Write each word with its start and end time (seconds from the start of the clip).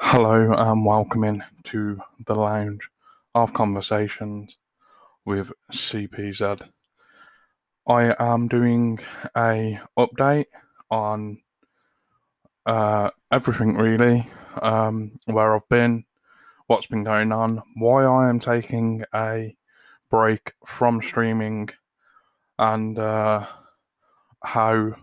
Hello 0.00 0.52
and 0.52 0.86
welcome 0.86 1.24
in 1.24 1.44
to 1.64 2.00
the 2.24 2.34
lounge 2.34 2.88
of 3.34 3.52
conversations 3.52 4.56
with 5.26 5.52
CPZ. 5.72 6.70
I 7.86 8.14
am 8.18 8.46
doing 8.46 9.00
a 9.36 9.80
update 9.98 10.46
on 10.88 11.42
uh, 12.64 13.10
everything 13.32 13.76
really, 13.76 14.30
um, 14.62 15.18
where 15.26 15.54
I've 15.54 15.68
been, 15.68 16.04
what's 16.68 16.86
been 16.86 17.02
going 17.02 17.32
on, 17.32 17.60
why 17.74 18.04
I 18.04 18.28
am 18.28 18.38
taking 18.38 19.04
a 19.12 19.56
break 20.10 20.52
from 20.64 21.02
streaming, 21.02 21.70
and 22.56 22.98
uh, 22.98 23.46
how 24.44 24.94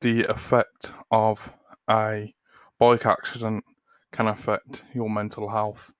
the 0.00 0.22
effect 0.24 0.92
of 1.10 1.52
a 1.90 2.32
bike 2.78 3.06
accident 3.06 3.64
can 4.12 4.28
affect 4.28 4.84
your 4.94 5.10
mental 5.10 5.48
health. 5.48 5.92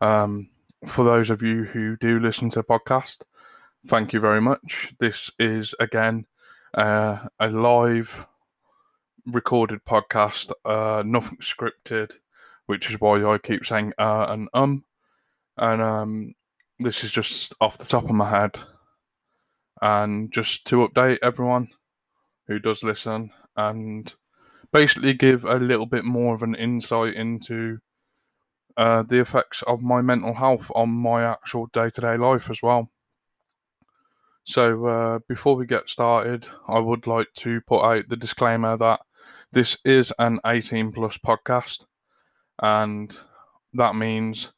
Um, 0.00 0.50
for 0.86 1.04
those 1.04 1.30
of 1.30 1.42
you 1.42 1.64
who 1.64 1.96
do 1.96 2.18
listen 2.18 2.48
to 2.50 2.60
the 2.60 2.64
podcast, 2.64 3.22
thank 3.88 4.12
you 4.12 4.20
very 4.20 4.40
much. 4.40 4.94
This 4.98 5.30
is 5.38 5.74
again 5.78 6.26
uh, 6.74 7.26
a 7.38 7.48
live 7.48 8.26
recorded 9.26 9.84
podcast, 9.84 10.52
uh, 10.64 11.02
nothing 11.04 11.38
scripted, 11.38 12.12
which 12.66 12.90
is 12.90 13.00
why 13.00 13.22
I 13.24 13.38
keep 13.38 13.64
saying 13.66 13.92
uh 13.98 14.26
and 14.28 14.48
um. 14.54 14.84
And 15.56 15.82
um, 15.82 16.34
this 16.78 17.04
is 17.04 17.12
just 17.12 17.54
off 17.60 17.76
the 17.76 17.84
top 17.84 18.04
of 18.04 18.10
my 18.10 18.28
head. 18.28 18.58
And 19.82 20.32
just 20.32 20.66
to 20.66 20.88
update 20.88 21.18
everyone 21.22 21.68
who 22.46 22.58
does 22.58 22.82
listen 22.82 23.30
and 23.56 24.12
basically 24.72 25.14
give 25.14 25.44
a 25.44 25.56
little 25.56 25.86
bit 25.86 26.04
more 26.04 26.34
of 26.34 26.42
an 26.42 26.54
insight 26.54 27.14
into 27.14 27.78
uh, 28.76 29.02
the 29.02 29.20
effects 29.20 29.62
of 29.66 29.82
my 29.82 30.00
mental 30.00 30.34
health 30.34 30.70
on 30.74 30.88
my 30.88 31.22
actual 31.22 31.66
day 31.72 31.90
to 31.90 32.00
day 32.00 32.16
life 32.16 32.50
as 32.50 32.62
well. 32.62 32.90
So, 34.44 34.86
uh, 34.86 35.18
before 35.28 35.54
we 35.56 35.66
get 35.66 35.88
started, 35.88 36.46
I 36.66 36.78
would 36.78 37.06
like 37.06 37.28
to 37.38 37.60
put 37.62 37.82
out 37.82 38.08
the 38.08 38.16
disclaimer 38.16 38.76
that 38.78 39.00
this 39.52 39.76
is 39.84 40.12
an 40.18 40.40
18 40.46 40.92
plus 40.92 41.18
podcast, 41.18 41.84
and 42.62 43.16
that 43.74 43.94
means 43.94 44.52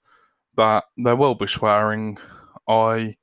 that 0.57 0.85
there 0.97 1.17
will 1.17 1.35
be 1.35 1.47
swearing. 1.47 2.19
I 2.69 3.17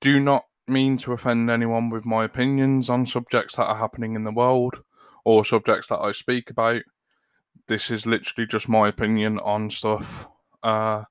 do 0.00 0.20
not 0.20 0.44
mean 0.68 0.96
to 0.98 1.12
offend 1.12 1.50
anyone 1.50 1.90
with 1.90 2.04
my 2.04 2.24
opinions 2.24 2.88
on 2.88 3.06
subjects 3.06 3.56
that 3.56 3.66
are 3.66 3.76
happening 3.76 4.14
in 4.14 4.24
the 4.24 4.32
world 4.32 4.76
or 5.24 5.44
subjects 5.44 5.88
that 5.88 6.00
I 6.00 6.12
speak 6.12 6.50
about. 6.50 6.82
This 7.66 7.90
is 7.90 8.06
literally 8.06 8.46
just 8.46 8.68
my 8.68 8.88
opinion 8.88 9.38
on 9.40 9.70
stuff. 9.70 10.28
Uh, 10.62 11.04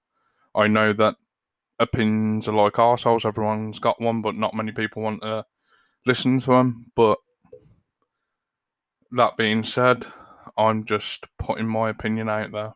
I 0.55 0.67
know 0.67 0.93
that 0.93 1.15
opinions 1.79 2.47
are 2.47 2.53
like 2.53 2.79
ourselves, 2.79 3.25
everyone's 3.25 3.79
got 3.79 4.01
one, 4.01 4.21
but 4.21 4.35
not 4.35 4.53
many 4.53 4.71
people 4.71 5.01
want 5.01 5.21
to 5.21 5.45
listen 6.05 6.39
to 6.39 6.51
them. 6.51 6.91
But 6.95 7.17
that 9.11 9.37
being 9.37 9.63
said, 9.63 10.05
I'm 10.57 10.85
just 10.85 11.25
putting 11.39 11.67
my 11.67 11.89
opinion 11.89 12.29
out 12.29 12.51
there. 12.51 12.73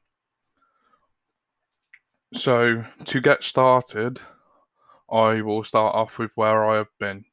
So, 2.33 2.83
to 3.05 3.21
get 3.21 3.43
started, 3.43 4.19
I 5.09 5.41
will 5.41 5.63
start 5.63 5.95
off 5.95 6.17
with 6.17 6.31
where 6.35 6.65
I 6.65 6.77
have 6.77 6.89
been. 6.99 7.23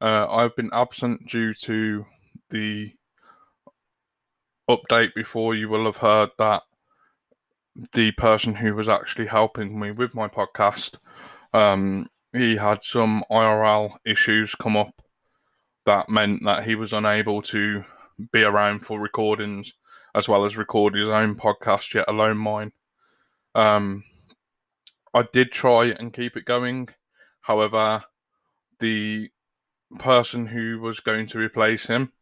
Uh, 0.00 0.26
I've 0.30 0.54
been 0.54 0.70
absent 0.72 1.28
due 1.28 1.52
to 1.54 2.06
the 2.50 2.92
update 4.76 5.14
before. 5.14 5.54
You 5.54 5.68
will 5.68 5.84
have 5.86 5.98
heard 5.98 6.30
that 6.38 6.62
the 7.92 8.12
person 8.12 8.54
who 8.54 8.74
was 8.74 8.88
actually 8.88 9.26
helping 9.26 9.78
me 9.78 9.90
with 9.90 10.14
my 10.14 10.28
podcast, 10.28 10.98
um, 11.52 12.08
he 12.32 12.56
had 12.56 12.84
some 12.84 13.24
IRL 13.30 13.96
issues 14.04 14.54
come 14.54 14.76
up 14.76 15.02
that 15.86 16.08
meant 16.08 16.40
that 16.44 16.64
he 16.64 16.74
was 16.74 16.92
unable 16.92 17.42
to 17.42 17.84
be 18.32 18.42
around 18.42 18.80
for 18.80 19.00
recordings 19.00 19.72
as 20.14 20.28
well 20.28 20.44
as 20.44 20.56
record 20.56 20.94
his 20.94 21.08
own 21.08 21.36
podcast, 21.36 21.94
yet 21.94 22.08
alone 22.08 22.36
mine. 22.36 22.72
Um, 23.54 24.04
I 25.14 25.24
did 25.32 25.52
try 25.52 25.86
and 25.86 26.12
keep 26.12 26.36
it 26.36 26.44
going. 26.44 26.88
However, 27.40 28.02
the 28.80 29.30
person 29.98 30.46
who 30.46 30.80
was 30.80 31.00
going 31.00 31.26
to 31.28 31.38
replace 31.38 31.86
him, 31.86 32.12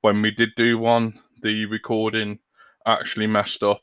when 0.00 0.22
we 0.22 0.30
did 0.30 0.50
do 0.56 0.78
one, 0.78 1.20
the 1.42 1.66
recording 1.66 2.38
actually 2.86 3.26
messed 3.26 3.62
up 3.62 3.82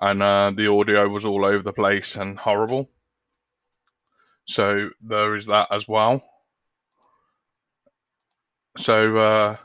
and 0.00 0.22
uh, 0.22 0.52
the 0.54 0.70
audio 0.70 1.08
was 1.08 1.24
all 1.24 1.44
over 1.44 1.62
the 1.62 1.72
place 1.72 2.16
and 2.16 2.38
horrible. 2.38 2.88
So 4.46 4.90
there 5.00 5.34
is 5.34 5.46
that 5.46 5.68
as 5.70 5.88
well. 5.88 6.22
So 8.76 9.16
uh, 9.16 9.56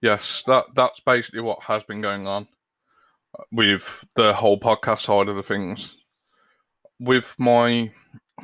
yes, 0.00 0.44
that 0.46 0.66
that's 0.74 1.00
basically 1.00 1.40
what 1.40 1.62
has 1.62 1.82
been 1.82 2.00
going 2.00 2.26
on 2.26 2.46
with 3.52 4.04
the 4.14 4.32
whole 4.32 4.58
podcast 4.58 5.00
side 5.00 5.28
of 5.28 5.36
the 5.36 5.42
things. 5.42 5.98
With 6.98 7.34
my 7.38 7.90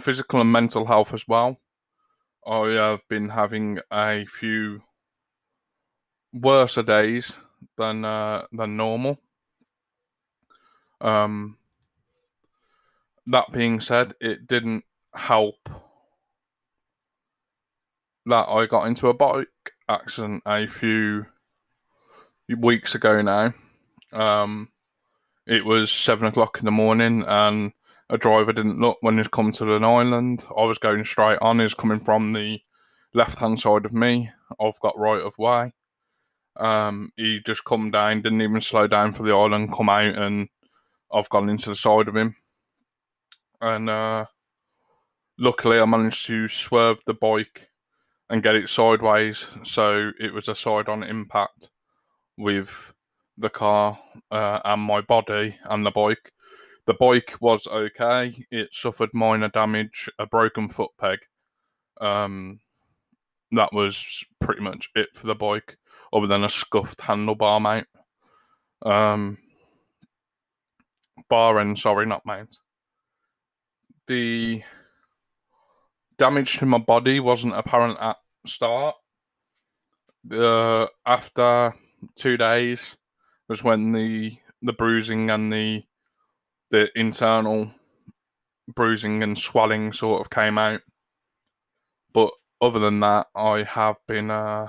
physical 0.00 0.40
and 0.40 0.52
mental 0.52 0.84
health 0.84 1.14
as 1.14 1.26
well, 1.26 1.58
I 2.46 2.68
have 2.70 3.06
been 3.08 3.28
having 3.28 3.78
a 3.90 4.26
few 4.26 4.82
worse 6.32 6.74
days 6.74 7.32
than 7.76 8.04
uh, 8.04 8.46
than 8.52 8.76
normal. 8.76 9.18
Um, 11.00 11.56
that 13.26 13.52
being 13.52 13.80
said, 13.80 14.14
it 14.20 14.46
didn't 14.46 14.84
help 15.14 15.68
that 18.26 18.48
I 18.48 18.66
got 18.66 18.86
into 18.86 19.08
a 19.08 19.14
bike 19.14 19.48
accident 19.88 20.42
a 20.46 20.66
few 20.66 21.26
weeks 22.56 22.94
ago 22.94 23.20
now. 23.20 23.52
Um, 24.12 24.68
it 25.46 25.64
was 25.64 25.90
seven 25.90 26.28
o'clock 26.28 26.58
in 26.58 26.64
the 26.64 26.70
morning, 26.70 27.24
and 27.26 27.72
a 28.10 28.18
driver 28.18 28.52
didn't 28.52 28.80
look 28.80 28.98
when 29.00 29.16
he's 29.16 29.28
come 29.28 29.52
to 29.52 29.74
an 29.74 29.84
island. 29.84 30.44
I 30.56 30.64
was 30.64 30.78
going 30.78 31.04
straight 31.04 31.38
on. 31.40 31.58
He's 31.58 31.74
coming 31.74 32.00
from 32.00 32.32
the 32.32 32.60
left 33.14 33.38
hand 33.38 33.58
side 33.58 33.84
of 33.84 33.92
me. 33.92 34.30
I've 34.60 34.78
got 34.80 34.98
right 34.98 35.22
of 35.22 35.36
way. 35.38 35.72
Um, 36.56 37.10
he 37.16 37.40
just 37.44 37.64
come 37.64 37.90
down, 37.90 38.22
didn't 38.22 38.42
even 38.42 38.60
slow 38.60 38.86
down 38.86 39.12
for 39.12 39.22
the 39.22 39.32
island, 39.32 39.72
come 39.72 39.88
out, 39.88 40.16
and 40.16 40.48
I've 41.12 41.28
gone 41.30 41.48
into 41.48 41.70
the 41.70 41.74
side 41.74 42.08
of 42.08 42.16
him. 42.16 42.36
And 43.60 43.88
uh, 43.88 44.26
luckily, 45.38 45.78
I 45.78 45.84
managed 45.84 46.26
to 46.26 46.48
swerve 46.48 47.00
the 47.06 47.14
bike 47.14 47.68
and 48.30 48.42
get 48.42 48.54
it 48.54 48.68
sideways, 48.68 49.46
so 49.62 50.10
it 50.18 50.32
was 50.32 50.48
a 50.48 50.54
side-on 50.54 51.02
impact 51.02 51.70
with 52.38 52.92
the 53.38 53.50
car 53.50 53.98
uh, 54.30 54.60
and 54.64 54.80
my 54.80 55.00
body 55.02 55.56
and 55.64 55.84
the 55.84 55.90
bike. 55.90 56.32
The 56.86 56.94
bike 56.94 57.34
was 57.40 57.66
okay. 57.66 58.44
It 58.50 58.74
suffered 58.74 59.10
minor 59.12 59.48
damage, 59.48 60.08
a 60.18 60.26
broken 60.26 60.68
foot 60.68 60.90
peg. 60.98 61.18
Um, 62.00 62.58
that 63.52 63.72
was 63.72 64.24
pretty 64.40 64.62
much 64.62 64.88
it 64.94 65.08
for 65.14 65.26
the 65.26 65.34
bike 65.34 65.76
other 66.12 66.26
than 66.26 66.44
a 66.44 66.48
scuffed 66.48 66.98
handlebar 67.00 67.60
mount. 67.60 67.86
Um, 68.84 69.38
bar 71.28 71.60
end, 71.60 71.78
sorry, 71.78 72.06
not 72.06 72.26
mount. 72.26 72.58
The 74.06 74.62
damage 76.18 76.58
to 76.58 76.66
my 76.66 76.78
body 76.78 77.20
wasn't 77.20 77.54
apparent 77.54 77.98
at 78.00 78.16
start. 78.46 78.96
Uh, 80.30 80.86
after 81.06 81.74
two 82.14 82.36
days 82.36 82.96
was 83.48 83.64
when 83.64 83.92
the 83.92 84.36
the 84.62 84.72
bruising 84.72 85.30
and 85.30 85.52
the 85.52 85.82
the 86.70 86.88
internal 86.94 87.70
bruising 88.74 89.22
and 89.22 89.36
swelling 89.36 89.92
sort 89.92 90.20
of 90.20 90.30
came 90.30 90.58
out. 90.58 90.80
But 92.12 92.30
other 92.60 92.78
than 92.78 93.00
that, 93.00 93.26
I 93.34 93.64
have 93.64 93.96
been 94.06 94.30
uh, 94.30 94.68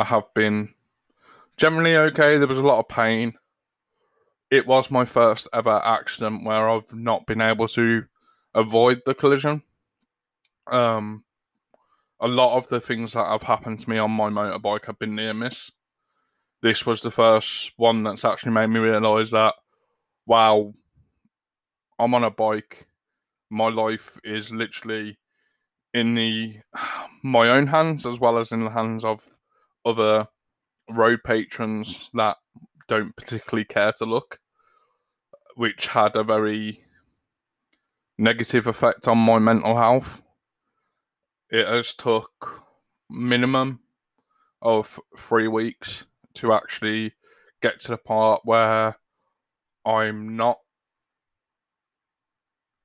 I 0.00 0.04
have 0.04 0.32
been 0.34 0.72
generally 1.58 1.94
okay. 1.94 2.38
There 2.38 2.48
was 2.48 2.56
a 2.56 2.62
lot 2.62 2.78
of 2.78 2.88
pain. 2.88 3.34
It 4.50 4.66
was 4.66 4.90
my 4.90 5.04
first 5.04 5.46
ever 5.52 5.82
accident 5.84 6.42
where 6.42 6.70
I've 6.70 6.90
not 6.94 7.26
been 7.26 7.42
able 7.42 7.68
to 7.68 8.04
avoid 8.54 9.02
the 9.04 9.14
collision. 9.14 9.62
Um, 10.72 11.22
a 12.20 12.26
lot 12.26 12.56
of 12.56 12.66
the 12.68 12.80
things 12.80 13.12
that 13.12 13.26
have 13.26 13.42
happened 13.42 13.80
to 13.80 13.90
me 13.90 13.98
on 13.98 14.10
my 14.10 14.30
motorbike 14.30 14.86
have 14.86 14.98
been 14.98 15.14
near 15.14 15.34
miss. 15.34 15.70
This 16.62 16.86
was 16.86 17.02
the 17.02 17.10
first 17.10 17.72
one 17.76 18.02
that's 18.02 18.24
actually 18.24 18.52
made 18.52 18.68
me 18.68 18.80
realise 18.80 19.30
that, 19.32 19.54
wow, 20.24 20.72
I'm 21.98 22.14
on 22.14 22.24
a 22.24 22.30
bike. 22.30 22.86
My 23.50 23.68
life 23.68 24.18
is 24.24 24.50
literally 24.50 25.18
in 25.92 26.14
the 26.14 26.56
my 27.22 27.50
own 27.50 27.66
hands 27.66 28.06
as 28.06 28.18
well 28.18 28.38
as 28.38 28.50
in 28.52 28.64
the 28.64 28.70
hands 28.70 29.04
of 29.04 29.28
other 29.84 30.26
road 30.88 31.20
patrons 31.24 32.10
that 32.14 32.36
don't 32.88 33.14
particularly 33.16 33.64
care 33.64 33.92
to 33.92 34.04
look, 34.04 34.38
which 35.54 35.86
had 35.86 36.16
a 36.16 36.24
very 36.24 36.84
negative 38.18 38.66
effect 38.66 39.08
on 39.08 39.18
my 39.18 39.38
mental 39.38 39.76
health. 39.76 40.22
It 41.50 41.66
has 41.66 41.94
took 41.94 42.62
minimum 43.08 43.80
of 44.62 45.00
three 45.16 45.48
weeks 45.48 46.04
to 46.34 46.52
actually 46.52 47.14
get 47.62 47.80
to 47.80 47.88
the 47.88 47.96
part 47.96 48.42
where 48.44 48.96
I'm 49.84 50.36
not 50.36 50.58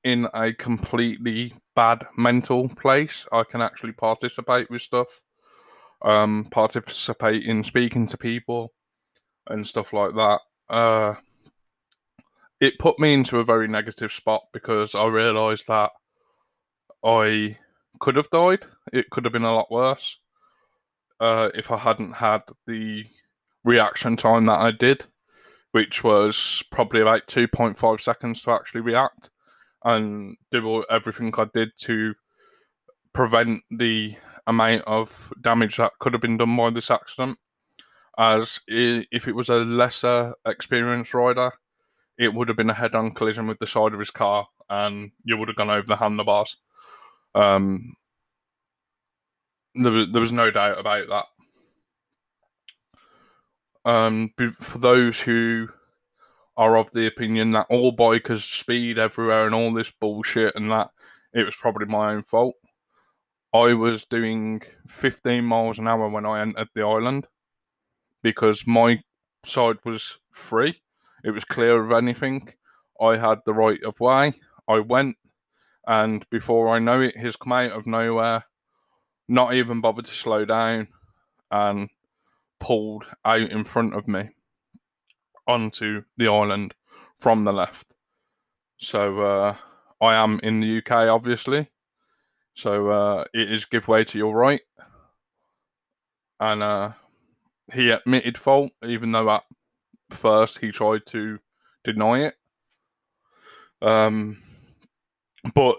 in 0.03 0.27
a 0.33 0.53
completely 0.53 1.53
bad 1.75 2.07
mental 2.15 2.69
place. 2.69 3.25
I 3.31 3.43
can 3.43 3.61
actually 3.61 3.93
participate 3.93 4.69
with 4.69 4.81
stuff, 4.81 5.07
um, 6.05 6.47
participate 6.51 7.43
in 7.43 7.63
speaking 7.63 8.05
to 8.05 8.17
people 8.17 8.71
and 9.47 9.67
stuff 9.67 9.91
like 9.91 10.13
that. 10.13 10.39
Uh, 10.69 11.15
it 12.61 12.79
put 12.79 12.99
me 12.99 13.13
into 13.13 13.39
a 13.39 13.43
very 13.43 13.67
negative 13.67 14.13
spot 14.13 14.43
because 14.53 14.95
I 14.95 15.07
realised 15.07 15.67
that 15.67 15.91
I 17.03 17.57
could 17.99 18.15
have 18.15 18.29
died. 18.29 18.65
It 18.93 19.09
could 19.09 19.25
have 19.25 19.33
been 19.33 19.43
a 19.43 19.53
lot 19.53 19.71
worse 19.71 20.17
uh, 21.19 21.49
if 21.55 21.71
I 21.71 21.77
hadn't 21.77 22.13
had 22.13 22.43
the 22.67 23.05
reaction 23.63 24.15
time 24.15 24.45
that 24.45 24.59
I 24.59 24.71
did, 24.71 25.05
which 25.71 26.03
was 26.03 26.63
probably 26.71 27.01
about 27.01 27.27
2.5 27.27 28.01
seconds 28.01 28.43
to 28.43 28.51
actually 28.51 28.81
react 28.81 29.31
and 29.83 30.37
do 30.51 30.83
everything 30.89 31.33
I 31.37 31.45
did 31.53 31.69
to 31.81 32.13
prevent 33.13 33.61
the 33.71 34.15
amount 34.47 34.83
of 34.85 35.33
damage 35.41 35.77
that 35.77 35.93
could 35.99 36.13
have 36.13 36.21
been 36.21 36.37
done 36.37 36.55
by 36.55 36.69
this 36.69 36.91
accident. 36.91 37.37
As 38.17 38.59
if 38.67 39.27
it 39.27 39.35
was 39.35 39.49
a 39.49 39.57
lesser 39.57 40.33
experienced 40.45 41.13
rider, 41.13 41.51
it 42.17 42.33
would 42.33 42.47
have 42.47 42.57
been 42.57 42.69
a 42.69 42.73
head 42.73 42.95
on 42.95 43.11
collision 43.11 43.47
with 43.47 43.59
the 43.59 43.67
side 43.67 43.93
of 43.93 43.99
his 43.99 44.11
car 44.11 44.47
and 44.69 45.11
you 45.23 45.37
would 45.37 45.49
have 45.49 45.57
gone 45.57 45.69
over 45.69 45.85
the 45.85 45.97
handlebars. 45.97 46.55
Um, 47.33 47.93
there, 49.75 49.91
was, 49.91 50.07
there 50.11 50.21
was 50.21 50.31
no 50.31 50.49
doubt 50.49 50.79
about 50.79 51.07
that. 51.09 51.25
Um, 53.89 54.33
for 54.59 54.77
those 54.79 55.19
who 55.19 55.67
are 56.57 56.77
of 56.77 56.89
the 56.93 57.07
opinion 57.07 57.51
that 57.51 57.67
all 57.69 57.95
bikers 57.95 58.41
speed 58.41 58.97
everywhere 58.97 59.45
and 59.45 59.53
all 59.53 59.73
this 59.73 59.91
bullshit 59.99 60.55
and 60.55 60.71
that 60.71 60.89
it 61.33 61.43
was 61.43 61.55
probably 61.55 61.85
my 61.85 62.13
own 62.13 62.23
fault. 62.23 62.55
I 63.55 63.73
was 63.73 64.03
doing 64.03 64.63
15 64.89 65.45
miles 65.45 65.79
an 65.79 65.87
hour 65.87 66.09
when 66.09 66.25
I 66.25 66.41
entered 66.41 66.67
the 66.75 66.81
island 66.85 67.29
because 68.21 68.67
my 68.67 69.01
side 69.45 69.77
was 69.85 70.17
free. 70.31 70.81
It 71.23 71.31
was 71.31 71.45
clear 71.45 71.81
of 71.81 71.93
anything. 71.93 72.53
I 72.99 73.15
had 73.15 73.39
the 73.45 73.53
right 73.53 73.81
of 73.85 73.97
way. 74.01 74.33
I 74.67 74.79
went, 74.79 75.15
and 75.87 76.25
before 76.29 76.67
I 76.67 76.79
know 76.79 76.99
it, 76.99 77.17
he's 77.17 77.37
come 77.37 77.53
out 77.53 77.71
of 77.71 77.87
nowhere, 77.87 78.43
not 79.29 79.53
even 79.53 79.79
bothered 79.79 80.05
to 80.05 80.13
slow 80.13 80.43
down, 80.43 80.89
and 81.49 81.89
pulled 82.59 83.05
out 83.23 83.49
in 83.51 83.63
front 83.63 83.93
of 83.93 84.05
me 84.05 84.31
onto 85.47 86.03
the 86.17 86.27
island 86.27 86.73
from 87.21 87.45
the 87.45 87.53
left. 87.53 87.87
So 88.79 89.21
uh, 89.21 89.55
I 90.01 90.15
am 90.15 90.41
in 90.43 90.59
the 90.59 90.79
UK, 90.79 91.07
obviously. 91.07 91.69
So 92.55 92.89
uh, 92.89 93.25
it 93.33 93.51
is 93.51 93.65
give 93.65 93.87
way 93.87 94.03
to 94.05 94.17
your 94.17 94.35
right. 94.35 94.61
And 96.39 96.63
uh, 96.63 96.91
he 97.73 97.89
admitted 97.89 98.37
fault, 98.37 98.71
even 98.83 99.11
though 99.11 99.29
at 99.29 99.43
first 100.09 100.59
he 100.59 100.71
tried 100.71 101.05
to 101.07 101.39
deny 101.83 102.27
it. 102.27 102.35
Um, 103.81 104.41
but 105.53 105.77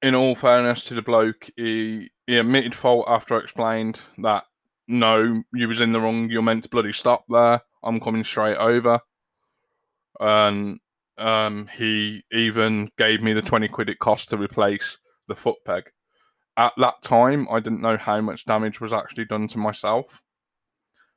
in 0.00 0.14
all 0.14 0.36
fairness 0.36 0.84
to 0.86 0.94
the 0.94 1.02
bloke, 1.02 1.50
he, 1.56 2.10
he 2.26 2.38
admitted 2.38 2.74
fault 2.74 3.06
after 3.08 3.34
I 3.34 3.40
explained 3.40 4.00
that 4.18 4.44
no, 4.86 5.42
you 5.52 5.68
was 5.68 5.80
in 5.80 5.92
the 5.92 6.00
wrong. 6.00 6.30
You're 6.30 6.42
meant 6.42 6.62
to 6.62 6.68
bloody 6.68 6.92
stop 6.92 7.24
there. 7.28 7.60
I'm 7.82 8.00
coming 8.00 8.24
straight 8.24 8.56
over. 8.56 9.00
And 10.20 10.78
um, 11.18 11.68
he 11.76 12.24
even 12.32 12.90
gave 12.96 13.20
me 13.20 13.32
the 13.32 13.42
20 13.42 13.68
quid 13.68 13.88
it 13.88 13.98
cost 13.98 14.30
to 14.30 14.36
replace 14.38 14.96
the 15.28 15.36
foot 15.36 15.56
peg. 15.64 15.90
At 16.56 16.72
that 16.78 17.02
time, 17.02 17.46
I 17.50 17.60
didn't 17.60 17.82
know 17.82 17.96
how 17.96 18.20
much 18.20 18.44
damage 18.44 18.80
was 18.80 18.92
actually 18.92 19.26
done 19.26 19.46
to 19.48 19.58
myself. 19.58 20.20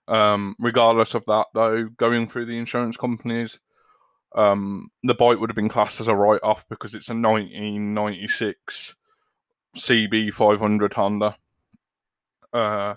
Um, 0.08 0.56
regardless 0.60 1.16
of 1.16 1.26
that, 1.26 1.48
though, 1.54 1.88
going 1.98 2.28
through 2.28 2.46
the 2.46 2.58
insurance 2.58 2.98
companies, 2.98 3.60
um, 4.36 4.90
the 5.04 5.16
bike 5.16 5.40
would 5.40 5.50
have 5.50 5.56
been 5.56 5.70
classed 5.70 6.00
as 6.00 6.08
a 6.08 6.16
write 6.16 6.44
off 6.44 6.66
because 6.70 6.96
it's 6.96 7.10
a 7.10 7.14
1996 7.14 8.96
CB500 9.76 10.94
Honda. 10.94 11.36
Uh, 12.54 12.96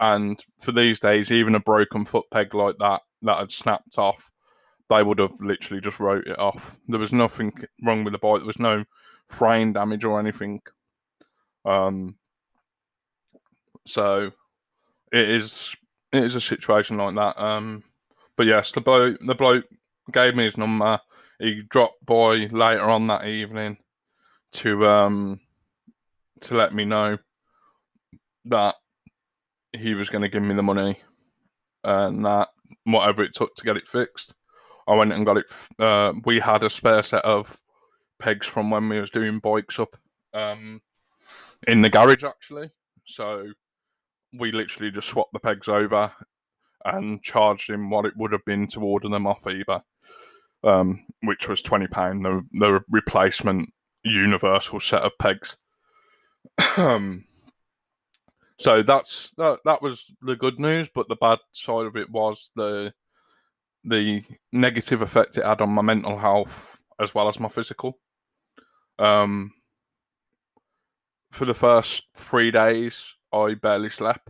and 0.00 0.44
for 0.60 0.72
these 0.72 0.98
days, 1.00 1.30
even 1.30 1.54
a 1.54 1.60
broken 1.60 2.04
foot 2.04 2.24
peg 2.32 2.54
like 2.54 2.76
that 2.78 3.02
that 3.22 3.38
had 3.38 3.50
snapped 3.50 3.98
off, 3.98 4.30
they 4.90 5.02
would 5.02 5.18
have 5.18 5.40
literally 5.40 5.80
just 5.80 6.00
wrote 6.00 6.26
it 6.26 6.38
off. 6.38 6.78
There 6.88 7.00
was 7.00 7.12
nothing 7.12 7.52
wrong 7.82 8.04
with 8.04 8.12
the 8.12 8.18
bike. 8.18 8.40
There 8.40 8.46
was 8.46 8.58
no 8.58 8.84
frame 9.28 9.72
damage 9.72 10.04
or 10.04 10.20
anything. 10.20 10.60
Um, 11.64 12.16
so 13.86 14.30
it 15.12 15.28
is 15.28 15.74
it 16.12 16.24
is 16.24 16.34
a 16.34 16.40
situation 16.40 16.96
like 16.96 17.14
that. 17.14 17.42
Um, 17.42 17.82
but 18.36 18.46
yes, 18.46 18.72
the 18.72 18.80
bloke 18.80 19.18
the 19.26 19.34
bloke 19.34 19.64
gave 20.12 20.34
me 20.34 20.44
his 20.44 20.56
number. 20.56 21.00
He 21.38 21.62
dropped 21.68 22.04
by 22.04 22.46
later 22.50 22.84
on 22.84 23.06
that 23.08 23.26
evening 23.26 23.78
to 24.52 24.86
um 24.86 25.40
to 26.40 26.54
let 26.54 26.74
me 26.74 26.84
know 26.84 27.18
that 28.46 28.74
he 29.72 29.94
was 29.94 30.10
going 30.10 30.22
to 30.22 30.28
give 30.28 30.42
me 30.42 30.54
the 30.54 30.62
money 30.62 30.98
and 31.82 32.24
that 32.24 32.48
whatever 32.84 33.22
it 33.22 33.34
took 33.34 33.54
to 33.56 33.64
get 33.64 33.76
it 33.76 33.88
fixed. 33.88 34.34
I 34.86 34.94
went 34.94 35.12
and 35.12 35.26
got 35.26 35.38
it. 35.38 35.46
Uh, 35.78 36.12
we 36.24 36.38
had 36.38 36.62
a 36.62 36.70
spare 36.70 37.02
set 37.02 37.24
of 37.24 37.56
pegs 38.24 38.46
from 38.46 38.70
when 38.70 38.88
we 38.88 38.98
was 38.98 39.10
doing 39.10 39.38
bikes 39.38 39.78
up 39.78 39.94
um, 40.32 40.80
in 41.68 41.82
the 41.82 41.90
garage 41.90 42.24
actually. 42.24 42.70
So 43.06 43.46
we 44.38 44.50
literally 44.50 44.90
just 44.90 45.08
swapped 45.08 45.34
the 45.34 45.38
pegs 45.38 45.68
over 45.68 46.10
and 46.86 47.22
charged 47.22 47.68
him 47.68 47.90
what 47.90 48.06
it 48.06 48.16
would 48.16 48.32
have 48.32 48.44
been 48.46 48.66
to 48.68 48.80
order 48.80 49.10
them 49.10 49.26
off 49.26 49.44
eBay, 49.44 49.82
um, 50.64 51.04
which 51.22 51.48
was 51.48 51.60
twenty 51.60 51.86
pound. 51.86 52.24
The 52.24 52.42
the 52.52 52.80
replacement 52.88 53.68
universal 54.04 54.80
set 54.80 55.02
of 55.02 55.12
pegs. 55.18 55.56
um, 56.78 57.26
so 58.58 58.82
that's 58.82 59.32
that. 59.36 59.58
That 59.66 59.82
was 59.82 60.10
the 60.22 60.36
good 60.36 60.58
news, 60.58 60.88
but 60.94 61.08
the 61.08 61.16
bad 61.16 61.40
side 61.52 61.84
of 61.84 61.96
it 61.96 62.10
was 62.10 62.50
the 62.56 62.92
the 63.84 64.22
negative 64.50 65.02
effect 65.02 65.36
it 65.36 65.44
had 65.44 65.60
on 65.60 65.68
my 65.68 65.82
mental 65.82 66.16
health 66.16 66.78
as 66.98 67.14
well 67.14 67.28
as 67.28 67.38
my 67.38 67.48
physical. 67.48 67.98
Um, 68.98 69.52
for 71.30 71.44
the 71.44 71.54
first 71.54 72.04
three 72.14 72.50
days, 72.50 73.14
I 73.32 73.54
barely 73.54 73.90
slept. 73.90 74.28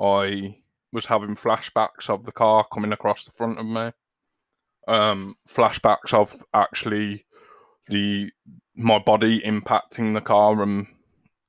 I 0.00 0.56
was 0.92 1.06
having 1.06 1.34
flashbacks 1.34 2.08
of 2.08 2.24
the 2.24 2.32
car 2.32 2.64
coming 2.72 2.92
across 2.92 3.24
the 3.24 3.32
front 3.32 3.58
of 3.58 3.66
me. 3.66 3.90
Um, 4.88 5.36
flashbacks 5.48 6.12
of 6.12 6.44
actually 6.54 7.24
the 7.88 8.30
my 8.74 8.98
body 8.98 9.40
impacting 9.40 10.14
the 10.14 10.20
car 10.20 10.62
and 10.62 10.86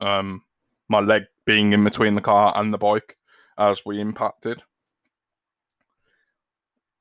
um, 0.02 0.42
my 0.90 1.00
leg 1.00 1.24
being 1.46 1.74
in 1.74 1.84
between 1.84 2.16
the 2.16 2.22
car 2.22 2.54
and 2.56 2.74
the 2.74 2.78
bike 2.78 3.18
as 3.58 3.86
we 3.86 4.02
impacted. 4.02 4.64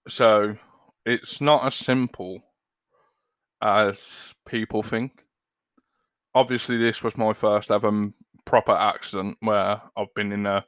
So 0.08 0.56
it's 1.06 1.40
not 1.40 1.64
as 1.64 1.74
simple 1.74 2.42
as 3.62 4.34
people 4.46 4.82
think. 4.82 5.24
Obviously, 6.34 6.76
this 6.76 7.02
was 7.02 7.16
my 7.16 7.32
first 7.32 7.70
ever 7.70 8.10
proper 8.44 8.72
accident 8.72 9.36
where 9.40 9.80
I've 9.96 10.14
been 10.14 10.32
in 10.32 10.46
a 10.46 10.64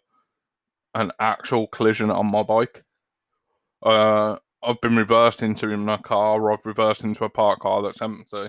an 0.95 1.11
actual 1.19 1.67
collision 1.67 2.11
on 2.11 2.27
my 2.27 2.43
bike. 2.43 2.85
Uh, 3.83 4.37
I've 4.63 4.81
been 4.81 4.97
reversed 4.97 5.43
into 5.43 5.71
in 5.71 5.89
a 5.89 5.99
car, 5.99 6.41
or 6.41 6.53
I've 6.53 6.65
reversed 6.65 7.05
into 7.05 7.25
a 7.25 7.29
parked 7.29 7.63
car 7.63 7.83
that's 7.83 8.01
empty. 8.01 8.49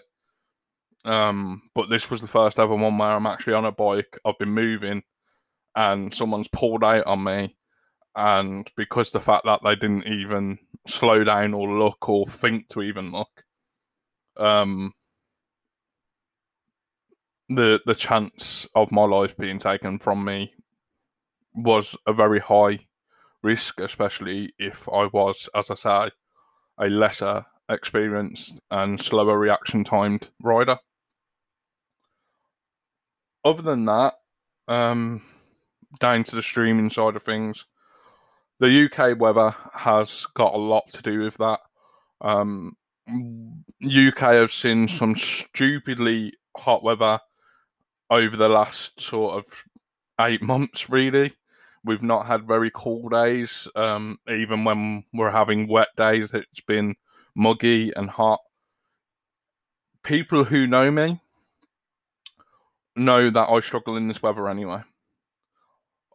Um, 1.03 1.63
but 1.73 1.89
this 1.89 2.09
was 2.09 2.21
the 2.21 2.27
first 2.27 2.59
ever 2.59 2.75
one 2.75 2.97
where 2.97 3.09
I'm 3.09 3.25
actually 3.25 3.53
on 3.53 3.65
a 3.65 3.71
bike. 3.71 4.17
I've 4.25 4.37
been 4.37 4.49
moving, 4.49 5.03
and 5.75 6.13
someone's 6.13 6.47
pulled 6.49 6.83
out 6.83 7.05
on 7.05 7.23
me, 7.23 7.55
and 8.15 8.69
because 8.77 9.11
the 9.11 9.19
fact 9.19 9.45
that 9.45 9.61
they 9.63 9.75
didn't 9.75 10.07
even 10.07 10.57
slow 10.87 11.23
down 11.23 11.53
or 11.53 11.67
look 11.67 12.07
or 12.07 12.27
think 12.27 12.67
to 12.69 12.81
even 12.83 13.11
look, 13.11 13.44
um, 14.38 14.94
the 17.50 17.80
the 17.86 17.96
chance 17.96 18.68
of 18.75 18.92
my 18.92 19.04
life 19.04 19.38
being 19.38 19.60
taken 19.60 20.00
from 20.00 20.25
me 20.25 20.54
was 21.54 21.96
a 22.06 22.13
very 22.13 22.39
high 22.39 22.80
risk, 23.44 23.80
especially 23.80 24.54
if 24.58 24.89
I 24.89 25.06
was, 25.06 25.48
as 25.56 25.70
I 25.70 25.75
say, 25.75 26.12
a 26.80 26.89
lesser 26.89 27.46
experienced 27.70 28.60
and 28.72 29.00
slower 29.00 29.38
reaction 29.38 29.84
timed 29.84 30.30
rider. 30.42 30.77
Other 33.44 33.62
than 33.62 33.86
that, 33.86 34.15
um, 34.68 35.22
down 36.00 36.24
to 36.25 36.36
the 36.36 36.42
streaming 36.42 36.89
side 36.89 37.15
of 37.15 37.24
things, 37.24 37.65
the 38.60 38.89
UK 38.89 39.20
weather 39.20 39.56
has 39.74 40.25
got 40.34 40.56
a 40.56 40.58
lot 40.58 40.89
to 40.92 41.01
do 41.01 41.20
with 41.22 41.38
that. 41.38 41.60
Um, 42.22 42.75
UK 43.07 44.17
have 44.19 44.51
seen 44.51 44.88
some 44.88 45.15
stupidly 45.15 46.33
hot 46.57 46.83
weather 46.83 47.19
over 48.09 48.35
the 48.35 48.50
last 48.50 49.00
sort 49.00 49.35
of 49.38 49.45
eight 50.21 50.41
months, 50.41 50.89
really. 50.89 51.33
We've 51.83 52.01
not 52.01 52.25
had 52.25 52.47
very 52.47 52.71
cool 52.74 53.09
days. 53.09 53.67
Um, 53.75 54.17
even 54.27 54.63
when 54.63 55.03
we're 55.13 55.31
having 55.31 55.67
wet 55.67 55.89
days, 55.95 56.33
it's 56.33 56.62
been 56.62 56.95
muggy 57.35 57.91
and 57.95 58.09
hot. 58.09 58.39
People 60.03 60.43
who 60.43 60.65
know 60.65 60.89
me 60.89 61.21
know 62.95 63.29
that 63.29 63.50
I 63.50 63.59
struggle 63.59 63.97
in 63.97 64.07
this 64.07 64.21
weather 64.24 64.50
anyway. 64.50 64.81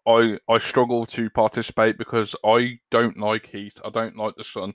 I 0.07 0.39
I 0.49 0.59
struggle 0.59 1.07
to 1.07 1.31
participate 1.31 1.99
because 1.99 2.35
I 2.45 2.81
don't 2.91 3.19
like 3.19 3.47
heat. 3.47 3.79
I 3.85 3.91
don't 3.91 4.17
like 4.17 4.35
the 4.37 4.45
sun. 4.45 4.75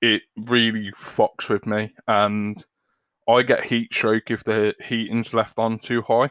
It 0.00 0.22
really 0.36 0.92
fucks 0.92 1.48
with 1.48 1.66
me, 1.66 1.92
and 2.06 2.64
I 3.28 3.42
get 3.42 3.64
heat 3.64 3.92
stroke 3.92 4.30
if 4.30 4.44
the 4.44 4.74
heating's 4.82 5.34
left 5.34 5.58
on 5.58 5.78
too 5.78 6.02
high 6.02 6.30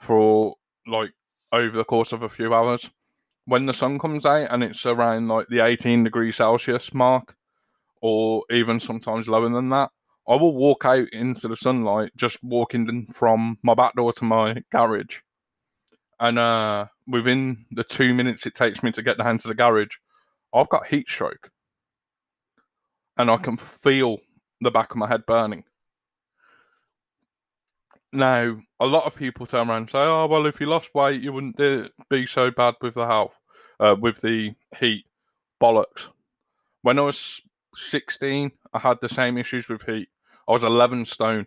for 0.00 0.54
like 0.86 1.12
over 1.52 1.76
the 1.76 1.84
course 1.84 2.12
of 2.12 2.22
a 2.22 2.28
few 2.28 2.54
hours. 2.54 2.88
When 3.46 3.66
the 3.66 3.74
sun 3.74 3.98
comes 3.98 4.24
out 4.24 4.48
and 4.50 4.64
it's 4.64 4.86
around 4.86 5.28
like 5.28 5.48
the 5.48 5.60
18 5.60 6.04
degrees 6.04 6.36
Celsius 6.36 6.94
mark, 6.94 7.36
or 8.00 8.42
even 8.50 8.80
sometimes 8.80 9.28
lower 9.28 9.50
than 9.50 9.68
that, 9.70 9.90
I 10.26 10.36
will 10.36 10.54
walk 10.54 10.84
out 10.86 11.08
into 11.12 11.48
the 11.48 11.56
sunlight, 11.56 12.12
just 12.16 12.42
walking 12.42 13.06
from 13.12 13.58
my 13.62 13.74
back 13.74 13.94
door 13.94 14.12
to 14.14 14.24
my 14.24 14.62
garage. 14.72 15.18
And 16.20 16.38
uh, 16.38 16.86
within 17.06 17.66
the 17.72 17.84
two 17.84 18.14
minutes 18.14 18.46
it 18.46 18.54
takes 18.54 18.82
me 18.82 18.92
to 18.92 19.02
get 19.02 19.18
down 19.18 19.36
to 19.38 19.48
the 19.48 19.54
garage, 19.54 19.96
I've 20.54 20.70
got 20.70 20.86
heat 20.86 21.08
stroke. 21.08 21.50
And 23.16 23.30
I 23.30 23.36
can 23.36 23.56
feel 23.56 24.18
the 24.60 24.70
back 24.70 24.90
of 24.90 24.96
my 24.96 25.08
head 25.08 25.24
burning. 25.26 25.64
Now, 28.12 28.56
a 28.80 28.86
lot 28.86 29.06
of 29.06 29.16
people 29.16 29.46
turn 29.46 29.68
around 29.68 29.78
and 29.78 29.90
say, 29.90 29.98
"Oh, 29.98 30.26
well, 30.26 30.46
if 30.46 30.60
you 30.60 30.66
lost 30.66 30.94
weight, 30.94 31.20
you 31.20 31.32
wouldn't 31.32 31.58
be 32.08 32.26
so 32.26 32.50
bad 32.50 32.76
with 32.80 32.94
the 32.94 33.06
health, 33.06 33.34
uh, 33.80 33.96
with 34.00 34.20
the 34.20 34.54
heat." 34.78 35.06
Bollocks. 35.60 36.08
When 36.82 36.98
I 36.98 37.02
was 37.02 37.40
16, 37.74 38.52
I 38.72 38.78
had 38.78 39.00
the 39.00 39.08
same 39.08 39.38
issues 39.38 39.68
with 39.68 39.82
heat. 39.82 40.08
I 40.48 40.52
was 40.52 40.64
11 40.64 41.04
stone. 41.06 41.46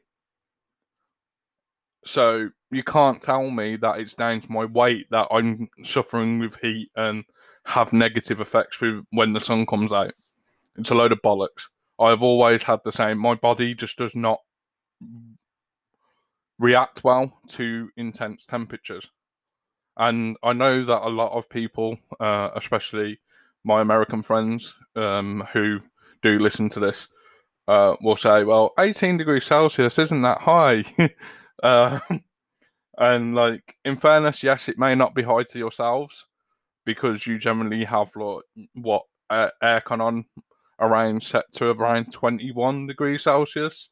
So 2.05 2.49
you 2.71 2.83
can't 2.83 3.21
tell 3.21 3.49
me 3.49 3.75
that 3.77 3.99
it's 3.99 4.13
down 4.13 4.41
to 4.41 4.51
my 4.51 4.65
weight 4.65 5.09
that 5.11 5.27
I'm 5.31 5.69
suffering 5.83 6.39
with 6.39 6.57
heat 6.61 6.89
and 6.95 7.23
have 7.65 7.93
negative 7.93 8.41
effects 8.41 8.79
with 8.81 9.05
when 9.11 9.33
the 9.33 9.39
sun 9.39 9.65
comes 9.65 9.91
out. 9.93 10.13
It's 10.77 10.91
a 10.91 10.95
load 10.95 11.11
of 11.11 11.21
bollocks. 11.21 11.63
I've 11.99 12.23
always 12.23 12.61
had 12.61 12.79
the 12.83 12.91
same. 12.91 13.17
My 13.17 13.35
body 13.35 13.73
just 13.73 13.97
does 13.97 14.15
not 14.15 14.39
react 16.59 17.03
well 17.03 17.39
to 17.49 17.89
intense 17.97 18.45
temperatures. 18.45 19.09
And 19.97 20.37
I 20.43 20.53
know 20.53 20.85
that 20.85 21.07
a 21.07 21.09
lot 21.09 21.31
of 21.35 21.49
people, 21.49 21.97
uh, 22.19 22.49
especially 22.55 23.19
my 23.63 23.81
American 23.81 24.21
friends 24.21 24.75
um, 24.95 25.47
who 25.51 25.79
do 26.21 26.37
listen 26.37 26.69
to 26.69 26.79
this, 26.79 27.07
uh, 27.67 27.95
will 28.01 28.15
say, 28.15 28.43
well, 28.43 28.73
18 28.79 29.17
degrees 29.17 29.45
Celsius 29.45 29.97
isn't 29.97 30.21
that 30.21 30.39
high. 30.39 30.83
uh, 31.63 31.99
and, 32.99 33.35
like, 33.35 33.75
in 33.85 33.97
fairness, 33.97 34.43
yes, 34.43 34.69
it 34.69 34.77
may 34.77 34.93
not 34.93 35.15
be 35.15 35.23
high 35.23 35.43
to 35.43 35.57
yourselves 35.59 36.25
because 36.85 37.25
you 37.25 37.39
generally 37.39 37.83
have, 37.83 38.15
like, 38.15 38.43
what, 38.75 39.03
aircon 39.31 39.99
on 39.99 40.25
around 40.79 41.23
set 41.23 41.51
to 41.53 41.69
around 41.69 42.11
21 42.11 42.87
degrees 42.87 43.23
Celsius, 43.23 43.89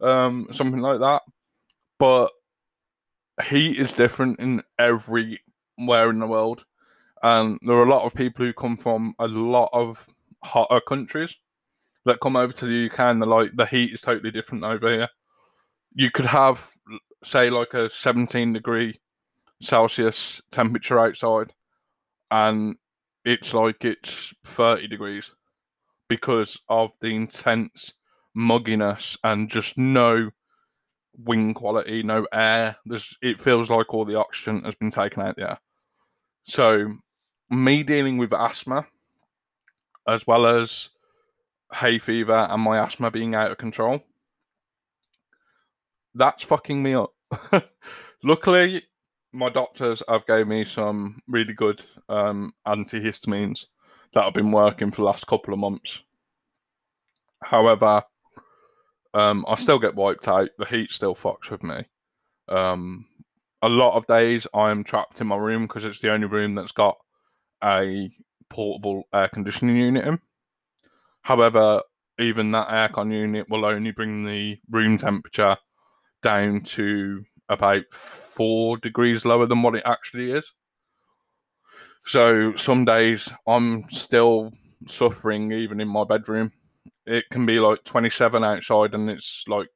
um, 0.00 0.48
something 0.50 0.80
like 0.80 1.00
that 1.00 1.22
but 1.98 2.30
heat 3.48 3.78
is 3.78 3.94
different 3.94 4.38
in 4.40 4.62
everywhere 4.78 5.30
in 6.10 6.18
the 6.18 6.26
world. 6.26 6.64
And 7.22 7.58
there 7.62 7.76
are 7.76 7.86
a 7.86 7.90
lot 7.90 8.04
of 8.04 8.14
people 8.14 8.44
who 8.44 8.52
come 8.52 8.76
from 8.76 9.14
a 9.18 9.26
lot 9.26 9.70
of 9.72 10.04
hotter 10.44 10.80
countries 10.80 11.34
that 12.04 12.20
come 12.20 12.36
over 12.36 12.52
to 12.52 12.66
the 12.66 12.90
UK 12.90 13.00
and 13.00 13.20
they're 13.20 13.28
like, 13.28 13.56
the 13.56 13.66
heat 13.66 13.92
is 13.92 14.02
totally 14.02 14.30
different 14.30 14.64
over 14.64 14.88
here. 14.88 15.08
You 15.94 16.10
could 16.10 16.26
have, 16.26 16.70
say, 17.24 17.50
like 17.50 17.74
a 17.74 17.88
17 17.88 18.52
degree 18.52 19.00
Celsius 19.60 20.40
temperature 20.50 20.98
outside, 20.98 21.54
and 22.30 22.76
it's 23.24 23.54
like 23.54 23.82
it's 23.84 24.34
30 24.44 24.88
degrees 24.88 25.32
because 26.08 26.60
of 26.68 26.92
the 27.00 27.14
intense 27.14 27.92
mugginess 28.36 29.16
and 29.24 29.48
just 29.48 29.78
no 29.78 30.30
wing 31.18 31.54
quality, 31.54 32.02
no 32.02 32.26
air. 32.32 32.76
There's 32.84 33.16
it 33.22 33.40
feels 33.40 33.70
like 33.70 33.92
all 33.92 34.04
the 34.04 34.18
oxygen 34.18 34.64
has 34.64 34.74
been 34.74 34.90
taken 34.90 35.22
out 35.22 35.36
there. 35.36 35.58
So 36.44 36.88
me 37.50 37.82
dealing 37.82 38.18
with 38.18 38.32
asthma 38.32 38.86
as 40.08 40.26
well 40.26 40.46
as 40.46 40.90
hay 41.72 41.98
fever 41.98 42.46
and 42.50 42.62
my 42.62 42.78
asthma 42.78 43.10
being 43.10 43.34
out 43.34 43.50
of 43.50 43.58
control. 43.58 44.00
That's 46.14 46.44
fucking 46.44 46.82
me 46.82 46.94
up. 46.94 47.12
Luckily, 48.22 48.82
my 49.32 49.50
doctors 49.50 50.02
have 50.08 50.26
gave 50.26 50.46
me 50.46 50.64
some 50.64 51.20
really 51.28 51.52
good 51.52 51.82
um, 52.08 52.52
antihistamines 52.66 53.66
that 54.14 54.24
have 54.24 54.34
been 54.34 54.52
working 54.52 54.90
for 54.90 54.96
the 54.96 55.06
last 55.06 55.26
couple 55.26 55.52
of 55.52 55.60
months. 55.60 56.02
However, 57.42 58.02
um, 59.14 59.44
I 59.48 59.56
still 59.56 59.78
get 59.78 59.94
wiped 59.94 60.28
out. 60.28 60.50
The 60.58 60.66
heat 60.66 60.92
still 60.92 61.14
fucks 61.14 61.50
with 61.50 61.62
me. 61.62 61.84
Um, 62.48 63.06
a 63.62 63.68
lot 63.68 63.96
of 63.96 64.06
days 64.06 64.46
I'm 64.54 64.84
trapped 64.84 65.20
in 65.20 65.26
my 65.26 65.36
room 65.36 65.66
because 65.66 65.84
it's 65.84 66.00
the 66.00 66.12
only 66.12 66.26
room 66.26 66.54
that's 66.54 66.72
got 66.72 66.96
a 67.64 68.10
portable 68.48 69.04
air 69.12 69.28
conditioning 69.28 69.76
unit 69.76 70.06
in. 70.06 70.18
However, 71.22 71.82
even 72.18 72.52
that 72.52 72.68
aircon 72.68 73.12
unit 73.12 73.48
will 73.48 73.64
only 73.64 73.90
bring 73.90 74.24
the 74.24 74.58
room 74.70 74.96
temperature 74.96 75.56
down 76.22 76.60
to 76.62 77.24
about 77.48 77.84
four 77.92 78.76
degrees 78.78 79.24
lower 79.24 79.46
than 79.46 79.62
what 79.62 79.74
it 79.74 79.82
actually 79.86 80.30
is. 80.30 80.52
So 82.06 82.54
some 82.56 82.84
days 82.84 83.28
I'm 83.46 83.88
still 83.90 84.52
suffering 84.86 85.52
even 85.52 85.80
in 85.80 85.88
my 85.88 86.04
bedroom 86.04 86.52
it 87.06 87.24
can 87.30 87.46
be 87.46 87.60
like 87.60 87.84
27 87.84 88.42
outside 88.44 88.94
and 88.94 89.08
it's 89.08 89.44
like 89.48 89.68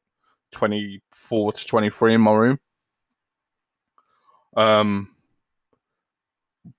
24 0.53 1.53
to 1.53 1.67
23 1.67 2.15
in 2.15 2.21
my 2.21 2.33
room. 2.33 2.59
Um, 4.57 5.15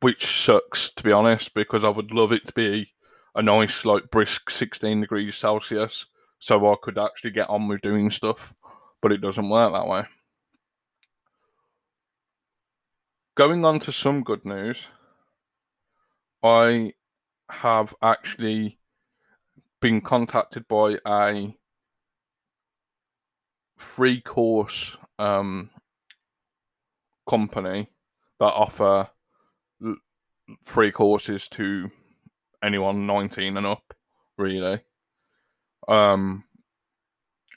which 0.02 0.44
sucks 0.44 0.92
to 0.92 1.04
be 1.04 1.12
honest 1.12 1.54
because 1.54 1.86
I 1.86 1.90
would 1.90 2.12
love 2.12 2.34
it 2.34 2.46
to 2.46 2.54
be 2.54 2.94
a 3.36 3.42
nice 3.42 3.86
like 3.86 4.12
brisk 4.12 4.50
16 4.50 5.02
degrees 5.02 5.38
Celsius 5.38 6.06
so 6.40 6.72
I 6.72 6.76
could 6.82 6.98
actually 6.98 7.32
get 7.32 7.50
on 7.50 7.68
with 7.68 7.82
doing 7.82 8.12
stuff, 8.12 8.54
but 9.02 9.12
it 9.12 9.22
doesn't 9.22 9.50
work 9.50 9.72
that 9.72 9.88
way. 9.88 10.04
Going 13.36 13.64
on 13.64 13.80
to 13.80 13.92
some 13.92 14.24
good 14.24 14.44
news, 14.44 14.86
I 16.44 16.94
have 17.50 17.94
actually 18.02 18.80
been 19.82 20.02
contacted 20.02 20.68
by 20.68 20.98
a 21.06 21.56
free 23.78 24.22
course 24.22 24.96
um, 25.20 25.70
company 27.28 27.90
that 28.40 28.54
offer 28.54 29.10
free 30.64 30.92
courses 30.92 31.48
to 31.50 31.90
anyone 32.64 33.06
19 33.06 33.58
and 33.58 33.66
up, 33.68 33.94
really. 34.38 34.82
Um, 35.88 36.44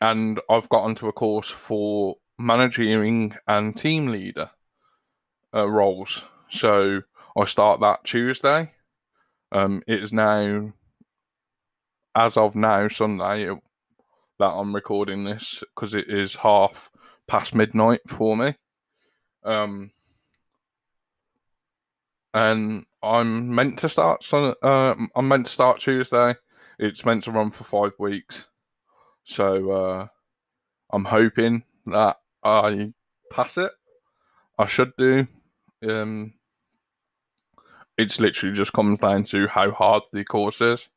and 0.00 0.40
I've 0.50 0.68
got 0.68 0.84
onto 0.84 1.08
a 1.08 1.12
course 1.12 1.50
for 1.50 2.16
managing 2.38 3.34
and 3.46 3.76
team 3.76 4.08
leader 4.08 4.50
uh, 5.54 5.68
roles. 5.68 6.24
So 6.50 7.02
I 7.36 7.44
start 7.46 7.80
that 7.80 8.04
Tuesday. 8.04 8.72
Um, 9.50 9.82
it 9.86 10.02
is 10.02 10.12
now 10.12 10.72
as 12.14 12.36
of 12.36 12.54
now, 12.54 12.88
Sunday, 12.88 13.50
that 14.38 14.46
I'm 14.46 14.74
recording 14.74 15.24
this, 15.24 15.62
because 15.74 15.94
it 15.94 16.08
is 16.08 16.34
half 16.36 16.90
past 17.26 17.54
midnight 17.54 18.00
for 18.06 18.36
me. 18.36 18.54
Um, 19.44 19.90
and 22.32 22.86
I'm 23.02 23.54
meant 23.54 23.78
to 23.80 23.88
start. 23.88 24.24
Uh, 24.32 24.94
I'm 25.14 25.28
meant 25.28 25.46
to 25.46 25.52
start 25.52 25.80
Tuesday. 25.80 26.34
It's 26.78 27.04
meant 27.04 27.24
to 27.24 27.32
run 27.32 27.50
for 27.50 27.64
five 27.64 27.92
weeks, 27.98 28.48
so 29.24 29.70
uh, 29.70 30.06
I'm 30.90 31.04
hoping 31.04 31.62
that 31.86 32.16
I 32.42 32.92
pass 33.30 33.58
it. 33.58 33.70
I 34.58 34.66
should 34.66 34.92
do. 34.96 35.26
Um, 35.88 36.34
it's 37.96 38.20
literally 38.20 38.54
just 38.54 38.72
comes 38.72 38.98
down 38.98 39.24
to 39.24 39.46
how 39.46 39.70
hard 39.70 40.02
the 40.12 40.24
course 40.24 40.60
is. 40.60 40.88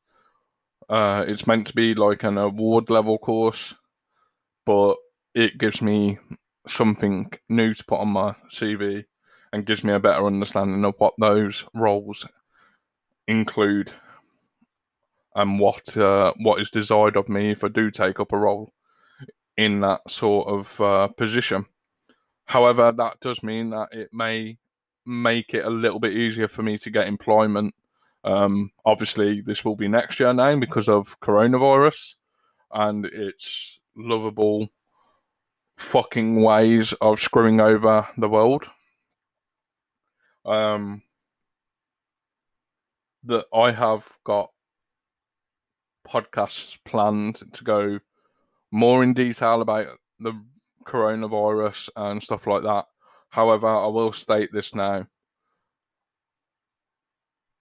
Uh, 0.90 1.26
it's 1.28 1.48
meant 1.48 1.68
to 1.68 1.76
be 1.76 1.94
like 1.94 2.24
an 2.24 2.38
award 2.38 2.90
level 2.90 3.18
course, 3.18 3.74
but 4.66 4.96
it 5.36 5.58
gives 5.58 5.82
me 5.82 6.18
something 6.68 7.32
new 7.50 7.74
to 7.74 7.86
put 7.86 8.00
on 8.00 8.10
my 8.10 8.34
CV 8.50 9.06
and 9.54 9.66
gives 9.66 9.84
me 9.84 9.94
a 9.94 10.00
better 10.00 10.26
understanding 10.26 10.84
of 10.86 10.96
what 10.98 11.14
those 11.20 11.66
roles 11.74 12.26
include 13.28 13.92
and 15.36 15.60
what 15.60 15.96
uh, 15.98 16.34
what 16.40 16.60
is 16.60 16.72
desired 16.72 17.16
of 17.16 17.30
me 17.30 17.52
if 17.52 17.64
I 17.64 17.68
do 17.68 17.92
take 17.92 18.20
up 18.20 18.34
a 18.34 18.38
role 18.38 18.74
in 19.58 19.82
that 19.82 20.02
sort 20.10 20.48
of 20.48 20.82
uh, 20.82 21.08
position. 21.10 21.66
However, 22.46 22.92
that 22.92 23.20
does 23.20 23.44
mean 23.44 23.72
that 23.72 23.90
it 23.92 24.10
may 24.14 24.58
make 25.08 25.54
it 25.54 25.66
a 25.66 25.70
little 25.70 26.00
bit 26.00 26.14
easier 26.14 26.48
for 26.48 26.62
me 26.62 26.78
to 26.80 26.90
get 26.90 27.08
employment. 27.08 27.74
Um, 28.24 28.72
obviously, 28.86 29.42
this 29.42 29.64
will 29.64 29.76
be 29.76 29.88
next 29.88 30.20
year 30.20 30.34
now 30.34 30.60
because 30.60 30.90
of 30.90 31.20
coronavirus 31.22 32.16
and 32.74 33.06
its 33.06 33.80
lovable 33.96 34.68
fucking 35.78 36.42
ways 36.42 36.94
of 37.02 37.20
screwing 37.20 37.62
over 37.62 38.08
the 38.18 38.28
world. 38.28 38.66
Um, 40.46 41.04
that 43.24 43.46
I 43.54 43.72
have 43.72 44.08
got 44.24 44.50
podcasts 46.08 46.78
planned 46.86 47.42
to 47.54 47.64
go 47.64 48.00
more 48.72 49.04
in 49.04 49.14
detail 49.14 49.62
about 49.62 49.88
the 50.20 50.34
coronavirus 50.86 51.90
and 51.96 52.22
stuff 52.22 52.48
like 52.48 52.64
that. 52.64 52.86
However, 53.30 53.68
I 53.68 53.88
will 53.88 54.12
state 54.12 54.52
this 54.52 54.74
now. 54.74 55.08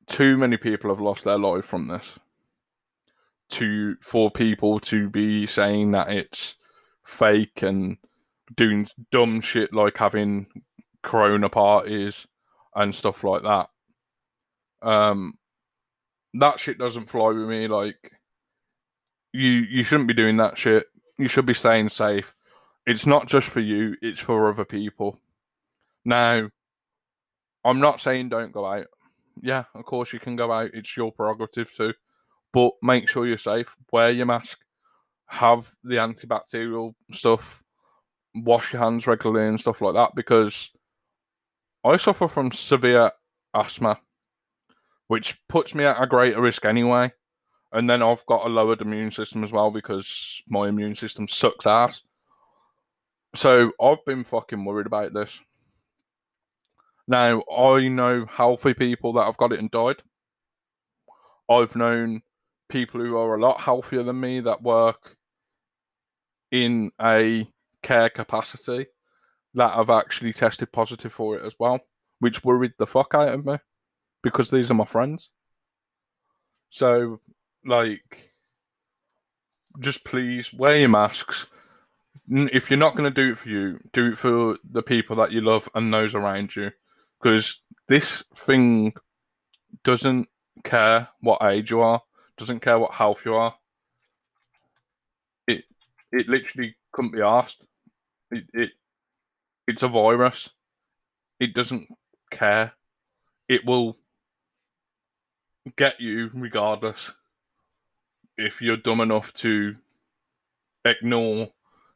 Too 0.07 0.37
many 0.37 0.57
people 0.57 0.91
have 0.91 1.01
lost 1.01 1.25
their 1.25 1.39
life 1.39 1.65
from 1.65 1.89
this. 1.89 2.19
To 3.51 3.97
for 4.03 4.31
people 4.31 4.81
to 4.81 5.09
be 5.09 5.47
saying 5.47 5.93
that 5.93 6.11
it's 6.11 6.57
fake 7.05 7.63
and 7.63 7.97
doing 8.57 8.89
dumb 9.13 9.41
shit 9.41 9.73
like 9.73 9.97
having 9.97 10.47
corona 11.03 11.49
parties 11.49 12.27
and 12.75 12.95
stuff 12.95 13.23
like 13.23 13.43
that. 13.43 13.69
Um 14.83 15.39
that 16.35 16.61
shit 16.61 16.79
doesn't 16.79 17.09
fly 17.09 17.29
with 17.29 17.49
me 17.49 17.69
like 17.69 18.13
you 19.33 19.51
you 19.51 19.83
shouldn't 19.83 20.09
be 20.09 20.15
doing 20.15 20.37
that 20.39 20.59
shit. 20.59 20.87
You 21.19 21.29
should 21.29 21.47
be 21.47 21.55
staying 21.55 21.89
safe. 21.89 22.35
It's 22.87 23.07
not 23.07 23.27
just 23.27 23.49
for 23.49 23.61
you, 23.61 23.97
it's 24.03 24.21
for 24.21 24.49
other 24.49 24.65
people. 24.65 25.21
Now, 26.07 26.49
I'm 27.65 27.81
not 27.81 28.01
saying 28.01 28.29
don't 28.29 28.53
go 28.53 28.65
out. 28.65 28.87
Yeah, 29.43 29.65
of 29.75 29.85
course 29.85 30.13
you 30.13 30.21
can 30.21 30.37
go 30.37 30.53
out. 30.53 30.71
It's 30.73 30.97
your 30.97 31.11
prerogative 31.11 31.75
to. 31.75 31.93
But 32.53 32.73
make 32.81 33.09
sure 33.09 33.27
you're 33.27 33.37
safe. 33.37 33.75
Wear 33.93 34.13
your 34.13 34.27
mask. 34.27 34.59
Have 35.27 35.71
the 35.83 35.97
antibacterial 35.97 36.95
stuff. 37.13 37.61
Wash 38.37 38.73
your 38.73 38.83
hands 38.83 39.09
regularly 39.09 39.49
and 39.49 39.59
stuff 39.59 39.81
like 39.81 39.95
that 39.95 40.15
because 40.15 40.71
I 41.85 41.97
suffer 41.97 42.29
from 42.29 42.53
severe 42.53 43.11
asthma, 43.53 43.99
which 45.09 45.37
puts 45.49 45.75
me 45.75 45.85
at 45.85 46.01
a 46.01 46.07
greater 46.07 46.41
risk 46.41 46.65
anyway. 46.65 47.13
And 47.73 47.91
then 47.91 48.01
I've 48.01 48.25
got 48.27 48.47
a 48.47 48.49
lowered 48.49 48.81
immune 48.81 49.11
system 49.11 49.43
as 49.43 49.51
well 49.51 49.73
because 49.73 50.41
my 50.49 50.69
immune 50.69 50.95
system 50.95 51.27
sucks 51.27 51.67
ass. 51.67 52.03
So 53.35 53.73
I've 53.83 54.05
been 54.07 54.23
fucking 54.23 54.65
worried 54.65 54.87
about 54.87 55.13
this. 55.13 55.41
Now, 57.09 57.43
I 57.51 57.89
know 57.89 58.27
healthy 58.27 58.75
people 58.75 59.13
that 59.15 59.25
have 59.25 59.37
got 59.37 59.53
it 59.53 59.61
and 59.61 59.71
died. 59.71 60.03
I've 61.49 61.77
known 61.77 62.23
people 62.69 63.01
who 63.01 63.17
are 63.17 63.37
a 63.37 63.41
lot 63.41 63.61
healthier 63.61 64.03
than 64.03 64.19
me 64.19 64.41
that 64.41 64.63
work 64.63 65.17
in 66.51 66.91
a 67.01 67.49
care 67.83 68.11
capacity 68.11 68.87
that 69.55 69.75
have 69.75 69.91
actually 69.91 70.33
tested 70.33 70.73
positive 70.73 71.13
for 71.13 71.37
it 71.37 71.45
as 71.45 71.55
well, 71.59 71.79
which 72.19 72.45
worried 72.45 72.73
the 72.79 72.87
fuck 72.87 73.15
out 73.15 73.29
of 73.29 73.47
me 73.47 73.57
because 74.23 74.51
these 74.51 74.71
are 74.71 74.75
my 74.75 74.85
friends. 74.85 75.31
So, 76.71 77.21
like, 77.65 78.33
just 79.79 80.05
please 80.05 80.53
wear 80.53 80.77
your 80.77 80.89
masks. 80.89 81.47
If 82.29 82.69
you're 82.69 82.79
not 82.79 82.97
going 82.97 83.13
to 83.13 83.23
do 83.23 83.31
it 83.31 83.39
for 83.39 83.49
you, 83.49 83.79
do 83.93 84.13
it 84.13 84.19
for 84.19 84.59
the 84.69 84.83
people 84.83 85.15
that 85.17 85.31
you 85.31 85.41
love 85.41 85.69
and 85.77 85.95
those 85.95 86.15
around 86.15 86.57
you 86.57 86.73
because 87.21 87.63
this 87.89 88.23
thing 88.35 88.93
doesn't 89.85 90.29
care 90.65 91.09
what 91.21 91.43
age 91.43 91.71
you 91.71 91.81
are, 91.81 92.03
doesn't 92.37 92.61
care 92.61 92.79
what 92.79 92.93
health 92.93 93.23
you 93.25 93.35
are. 93.35 93.55
It 95.47 95.65
it 96.13 96.29
literally 96.29 96.77
couldn't 96.93 97.13
be 97.13 97.23
asked. 97.23 97.67
It, 98.31 98.45
it 98.53 98.71
it's 99.67 99.83
a 99.83 99.89
virus. 99.89 100.51
It 101.41 101.55
doesn't 101.55 101.89
care. 102.31 102.73
It 103.49 103.65
will 103.65 103.97
get 105.77 106.01
you 106.01 106.31
regardless 106.33 107.13
if 108.39 108.61
you're 108.61 108.77
dumb 108.77 109.01
enough 109.01 109.33
to 109.33 109.75
ignore 110.85 111.49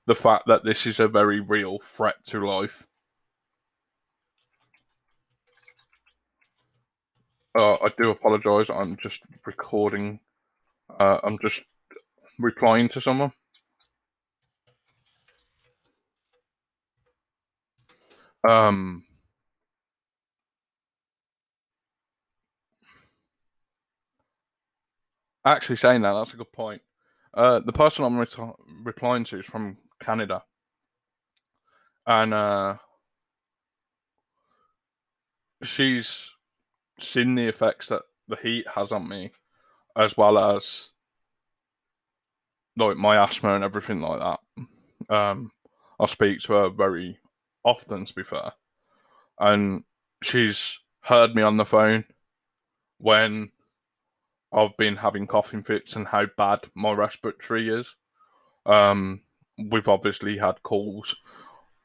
the 0.07 0.15
fact 0.15 0.47
that 0.47 0.65
this 0.65 0.87
is 0.87 0.99
a 1.01 1.09
very 1.09 1.41
real 1.41 1.79
threat 1.79 2.23
to 2.25 2.45
life. 2.45 2.87
Uh, 7.57 7.75
I 7.75 7.91
do 7.99 8.11
apologise. 8.11 8.71
I'm 8.71 8.97
just 8.97 9.23
recording. 9.47 10.21
Uh, 11.01 11.19
I'm 11.23 11.39
just 11.41 11.63
replying 12.39 12.89
to 12.91 13.01
someone. 13.01 13.33
Um. 18.49 19.05
Actually, 25.45 25.77
saying 25.77 26.03
that, 26.03 26.13
that's 26.13 26.35
a 26.35 26.37
good 26.37 26.53
point. 26.53 26.83
Uh, 27.35 27.61
the 27.61 27.73
person 27.73 28.05
I'm 28.05 28.19
re- 28.19 28.27
replying 28.85 29.25
to 29.25 29.41
is 29.41 29.47
from 29.47 29.79
Canada, 30.01 30.43
and 32.07 32.35
uh, 32.35 32.77
she's 35.63 36.31
seen 37.03 37.35
the 37.35 37.47
effects 37.47 37.89
that 37.89 38.03
the 38.29 38.37
heat 38.37 38.67
has 38.75 38.93
on 38.93 39.09
me, 39.09 39.33
as 39.97 40.17
well 40.17 40.39
as 40.39 40.91
like 42.77 42.97
my 42.97 43.23
asthma 43.23 43.55
and 43.55 43.65
everything 43.65 44.01
like 44.01 44.21
that. 44.21 45.15
Um, 45.15 45.51
I 45.99 46.07
speak 46.07 46.41
to 46.41 46.53
her 46.55 46.69
very 46.71 47.19
often, 47.65 48.05
to 48.05 48.15
be 48.15 48.23
fair, 48.23 48.53
and 49.39 49.85
she's 50.23 50.79
heard 51.03 51.35
me 51.35 51.43
on 51.43 51.57
the 51.57 51.65
phone 51.65 52.05
when 52.99 53.51
I've 54.53 54.77
been 54.77 54.97
having 54.97 55.27
coughing 55.27 55.63
fits 55.63 55.97
and 55.97 56.07
how 56.07 56.27
bad 56.37 56.61
my 56.75 56.93
respiratory 56.93 57.69
is. 57.69 57.95
Um, 58.67 59.23
we've 59.71 59.89
obviously 59.89 60.37
had 60.39 60.63
calls 60.63 61.15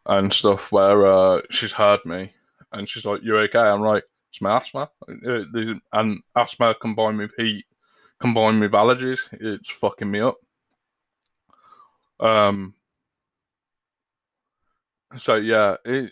and 0.06 0.32
stuff 0.32 0.72
where 0.72 1.06
uh, 1.06 1.42
she's 1.50 1.72
heard 1.72 2.06
me 2.06 2.34
and 2.72 2.88
she's 2.88 3.06
like, 3.06 3.22
"You 3.24 3.38
okay?" 3.38 3.60
I'm 3.60 3.82
like, 3.82 4.04
it's 4.36 4.42
my 4.42 4.58
asthma. 4.58 4.90
Uh, 5.08 5.76
and 5.94 6.22
asthma 6.36 6.76
combined 6.76 7.18
with 7.18 7.32
heat, 7.38 7.66
combined 8.20 8.60
with 8.60 8.72
allergies, 8.72 9.22
it's 9.32 9.72
fucking 9.72 10.12
me 10.12 10.20
up. 10.20 10.38
Um. 12.20 12.74
So 15.18 15.36
yeah, 15.36 15.78
it. 15.86 16.12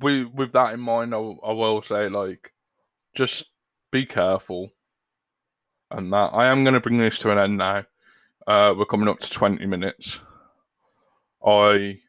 With 0.00 0.28
with 0.34 0.52
that 0.52 0.74
in 0.74 0.80
mind, 0.80 1.14
I, 1.14 1.18
I 1.18 1.52
will 1.52 1.82
say 1.82 2.08
like, 2.08 2.52
just 3.14 3.44
be 3.90 4.04
careful. 4.04 4.72
And 5.90 6.12
that 6.12 6.30
I 6.32 6.46
am 6.46 6.64
going 6.64 6.74
to 6.74 6.80
bring 6.80 6.98
this 6.98 7.18
to 7.20 7.30
an 7.30 7.38
end 7.38 7.58
now. 7.58 7.84
Uh, 8.46 8.74
we're 8.76 8.86
coming 8.86 9.08
up 9.08 9.20
to 9.20 9.30
twenty 9.30 9.66
minutes. 9.66 10.18
I 11.44 12.00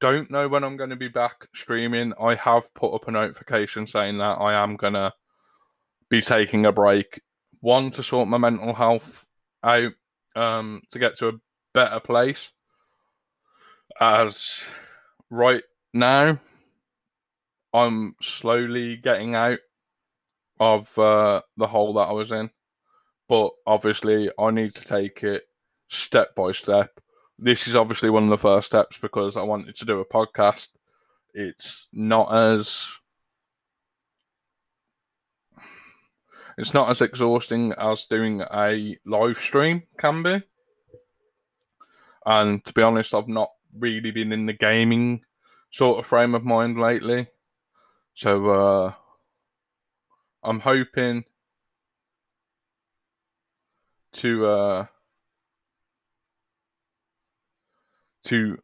don't 0.00 0.30
know 0.30 0.48
when 0.48 0.64
I'm 0.64 0.76
going 0.76 0.90
to 0.90 0.96
be 0.96 1.08
back 1.08 1.46
streaming. 1.54 2.12
I 2.20 2.34
have 2.36 2.72
put 2.74 2.94
up 2.94 3.08
a 3.08 3.10
notification 3.10 3.86
saying 3.86 4.18
that 4.18 4.38
I 4.40 4.54
am 4.54 4.76
going 4.76 4.94
to 4.94 5.12
be 6.08 6.20
taking 6.22 6.66
a 6.66 6.72
break. 6.72 7.20
One, 7.60 7.90
to 7.90 8.02
sort 8.02 8.28
my 8.28 8.38
mental 8.38 8.74
health 8.74 9.26
out, 9.62 9.92
um, 10.36 10.82
to 10.90 10.98
get 10.98 11.16
to 11.16 11.28
a 11.28 11.40
better 11.74 12.00
place. 12.00 12.50
As 14.00 14.62
right 15.30 15.62
now, 15.92 16.38
I'm 17.72 18.14
slowly 18.22 18.96
getting 18.96 19.34
out 19.34 19.58
of 20.60 20.96
uh, 20.98 21.42
the 21.56 21.66
hole 21.66 21.94
that 21.94 22.08
I 22.08 22.12
was 22.12 22.32
in, 22.32 22.50
but 23.28 23.50
obviously 23.66 24.30
I 24.38 24.50
need 24.50 24.74
to 24.74 24.84
take 24.84 25.22
it 25.22 25.44
step 25.88 26.34
by 26.34 26.52
step. 26.52 27.00
This 27.38 27.68
is 27.68 27.76
obviously 27.76 28.10
one 28.10 28.24
of 28.24 28.30
the 28.30 28.38
first 28.38 28.66
steps 28.66 28.98
because 28.98 29.36
I 29.36 29.42
wanted 29.42 29.76
to 29.76 29.84
do 29.84 30.00
a 30.00 30.04
podcast. 30.04 30.70
It's 31.34 31.86
not 31.92 32.34
as 32.34 32.90
it's 36.56 36.74
not 36.74 36.90
as 36.90 37.00
exhausting 37.00 37.72
as 37.78 38.06
doing 38.06 38.42
a 38.52 38.98
live 39.06 39.38
stream 39.38 39.84
can 39.96 40.24
be. 40.24 40.42
And 42.26 42.64
to 42.64 42.72
be 42.72 42.82
honest, 42.82 43.14
I've 43.14 43.28
not 43.28 43.50
really 43.78 44.10
been 44.10 44.32
in 44.32 44.46
the 44.46 44.52
gaming 44.52 45.24
sort 45.70 46.00
of 46.00 46.06
frame 46.06 46.34
of 46.34 46.44
mind 46.44 46.80
lately. 46.80 47.28
So 48.14 48.46
uh, 48.48 48.92
I'm 50.42 50.58
hoping 50.58 51.24
to 54.14 54.46
uh, 54.46 54.86
to 58.28 58.58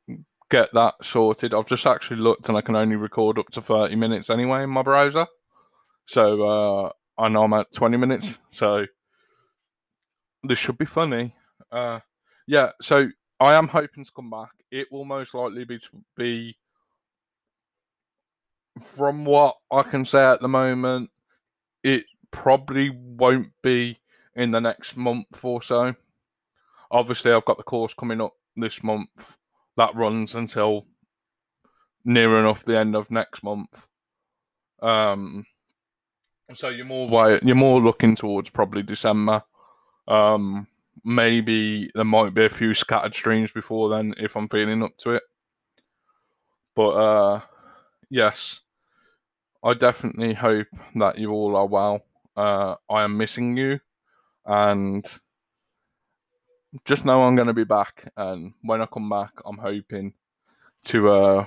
get 0.50 0.72
that 0.74 0.94
sorted. 1.02 1.54
I've 1.54 1.66
just 1.66 1.86
actually 1.86 2.20
looked 2.20 2.48
and 2.48 2.56
I 2.56 2.60
can 2.60 2.76
only 2.76 2.96
record 2.96 3.38
up 3.38 3.48
to 3.50 3.62
30 3.62 3.96
minutes 3.96 4.30
anyway 4.30 4.62
in 4.62 4.70
my 4.70 4.82
browser. 4.82 5.26
So 6.06 6.42
uh, 6.42 6.92
I 7.18 7.28
know 7.28 7.44
I'm 7.44 7.52
at 7.54 7.72
20 7.72 7.96
minutes. 7.96 8.38
So 8.50 8.86
this 10.44 10.58
should 10.58 10.78
be 10.78 10.84
funny. 10.84 11.34
Uh, 11.72 11.98
yeah, 12.46 12.70
so 12.80 13.08
I 13.40 13.54
am 13.54 13.66
hoping 13.66 14.04
to 14.04 14.12
come 14.14 14.30
back. 14.30 14.50
It 14.70 14.86
will 14.92 15.04
most 15.04 15.34
likely 15.34 15.64
be 15.64 15.80
be 16.16 16.56
from 18.80 19.24
what 19.24 19.56
I 19.72 19.82
can 19.82 20.04
say 20.04 20.22
at 20.22 20.40
the 20.40 20.48
moment, 20.48 21.10
it 21.82 22.04
probably 22.30 22.90
won't 22.90 23.50
be 23.62 23.98
in 24.36 24.50
the 24.50 24.60
next 24.60 24.96
month 24.96 25.42
or 25.42 25.62
so. 25.62 25.94
Obviously, 26.90 27.32
I've 27.32 27.44
got 27.44 27.56
the 27.56 27.64
course 27.64 27.94
coming 27.94 28.20
up 28.20 28.34
this 28.56 28.82
month 28.82 29.08
that 29.76 29.94
runs 29.94 30.34
until 30.34 30.86
near 32.04 32.38
enough 32.38 32.64
the 32.64 32.78
end 32.78 32.94
of 32.94 33.10
next 33.10 33.42
month. 33.42 33.86
Um, 34.82 35.46
so 36.52 36.68
you're 36.68 36.84
more 36.84 37.38
you're 37.42 37.54
more 37.54 37.80
looking 37.80 38.14
towards 38.14 38.50
probably 38.50 38.82
December. 38.82 39.42
Um, 40.06 40.66
maybe 41.04 41.90
there 41.94 42.04
might 42.04 42.34
be 42.34 42.44
a 42.44 42.50
few 42.50 42.74
scattered 42.74 43.14
streams 43.14 43.50
before 43.50 43.88
then 43.88 44.14
if 44.18 44.36
I'm 44.36 44.48
feeling 44.48 44.82
up 44.82 44.96
to 44.98 45.12
it. 45.12 45.22
But 46.76 46.90
uh, 46.90 47.40
yes, 48.10 48.60
I 49.62 49.74
definitely 49.74 50.34
hope 50.34 50.66
that 50.96 51.18
you 51.18 51.30
all 51.30 51.56
are 51.56 51.66
well. 51.66 52.04
Uh, 52.36 52.74
I 52.90 53.04
am 53.04 53.16
missing 53.16 53.56
you, 53.56 53.80
and 54.44 55.04
just 56.84 57.04
know 57.04 57.22
I'm 57.22 57.36
going 57.36 57.48
to 57.48 57.54
be 57.54 57.64
back. 57.64 58.10
And 58.16 58.54
when 58.62 58.80
I 58.80 58.86
come 58.86 59.08
back, 59.08 59.32
I'm 59.44 59.58
hoping 59.58 60.14
to 60.86 61.08
uh, 61.10 61.46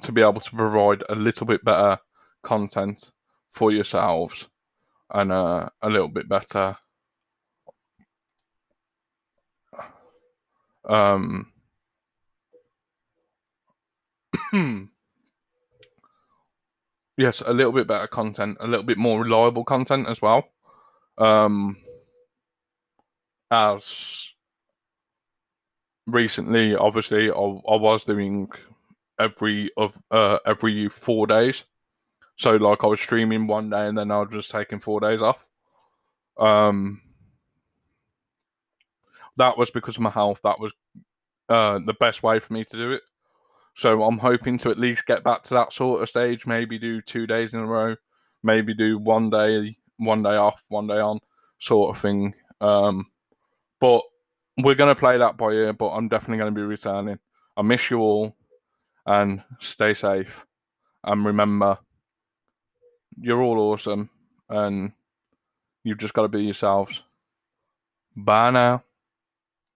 to 0.00 0.12
be 0.12 0.20
able 0.22 0.40
to 0.40 0.50
provide 0.50 1.02
a 1.08 1.14
little 1.14 1.46
bit 1.46 1.64
better 1.64 1.98
content 2.42 3.10
for 3.52 3.72
yourselves 3.72 4.48
and 5.10 5.32
uh, 5.32 5.68
a 5.82 5.90
little 5.90 6.08
bit 6.08 6.28
better 6.28 6.76
um 10.88 11.52
yes 17.16 17.42
a 17.42 17.52
little 17.52 17.72
bit 17.72 17.86
better 17.86 18.06
content 18.06 18.56
a 18.60 18.66
little 18.66 18.84
bit 18.84 18.96
more 18.96 19.22
reliable 19.22 19.62
content 19.64 20.08
as 20.08 20.22
well 20.22 20.48
um 21.18 21.76
as 23.50 24.29
recently 26.10 26.74
obviously 26.74 27.30
i, 27.30 27.34
I 27.34 27.76
was 27.76 28.04
doing 28.04 28.50
every 29.18 29.70
of 29.76 29.98
uh 30.10 30.38
every 30.46 30.88
four 30.88 31.26
days 31.26 31.64
so 32.40 32.56
like 32.56 32.84
I 32.84 32.86
was 32.86 33.02
streaming 33.02 33.46
one 33.46 33.68
day 33.68 33.86
and 33.86 33.98
then 33.98 34.10
I 34.10 34.20
was 34.20 34.30
just 34.32 34.50
taking 34.50 34.80
four 34.80 34.98
days 34.98 35.20
off. 35.20 35.46
Um, 36.38 37.02
that 39.36 39.58
was 39.58 39.70
because 39.70 39.96
of 39.96 40.00
my 40.00 40.08
health. 40.08 40.40
That 40.42 40.58
was 40.58 40.72
uh, 41.50 41.80
the 41.84 41.92
best 42.00 42.22
way 42.22 42.40
for 42.40 42.54
me 42.54 42.64
to 42.64 42.76
do 42.76 42.92
it. 42.92 43.02
So 43.74 44.02
I'm 44.02 44.16
hoping 44.16 44.56
to 44.56 44.70
at 44.70 44.78
least 44.78 45.04
get 45.04 45.22
back 45.22 45.42
to 45.44 45.54
that 45.54 45.74
sort 45.74 46.00
of 46.00 46.08
stage. 46.08 46.46
Maybe 46.46 46.78
do 46.78 47.02
two 47.02 47.26
days 47.26 47.52
in 47.52 47.60
a 47.60 47.66
row. 47.66 47.94
Maybe 48.42 48.72
do 48.72 48.96
one 48.96 49.28
day, 49.28 49.76
one 49.98 50.22
day 50.22 50.36
off, 50.36 50.64
one 50.68 50.86
day 50.86 50.98
on, 50.98 51.20
sort 51.58 51.94
of 51.94 52.00
thing. 52.00 52.34
Um, 52.62 53.10
but 53.80 54.00
we're 54.58 54.74
gonna 54.74 54.94
play 54.94 55.18
that 55.18 55.36
by 55.36 55.52
ear. 55.52 55.72
But 55.72 55.90
I'm 55.90 56.08
definitely 56.08 56.38
gonna 56.38 56.50
be 56.50 56.62
returning. 56.62 57.18
I 57.56 57.62
miss 57.62 57.90
you 57.90 57.98
all, 58.00 58.36
and 59.06 59.42
stay 59.60 59.94
safe. 59.94 60.46
And 61.04 61.24
remember, 61.24 61.78
you're 63.20 63.42
all 63.42 63.72
awesome 63.72 64.10
and 64.48 64.92
you've 65.84 65.98
just 65.98 66.14
got 66.14 66.22
to 66.22 66.28
be 66.28 66.42
yourselves. 66.42 67.02
Bye 68.16 68.50
now. 68.50 68.82